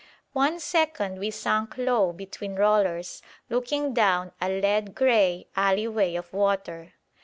One 0.33 0.59
second 0.59 1.19
we 1.19 1.29
sank 1.29 1.77
low 1.77 2.11
between 2.11 2.55
rollers, 2.55 3.21
looking 3.51 3.93
down 3.93 4.31
a 4.41 4.49
lead 4.49 4.95
grey 4.95 5.45
alley 5.55 5.87
way 5.87 6.15
of 6.15 6.33
water. 6.33 6.93